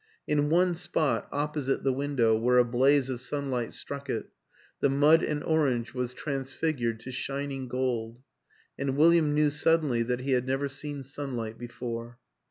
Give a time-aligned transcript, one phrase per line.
[0.27, 4.29] In one spot, opposite the window, where a blaze of sunlight struck it,
[4.79, 8.23] the mud and orange was transfigured to shining gold
[8.79, 12.17] and William knew suddenly that he had never seen sunlight before.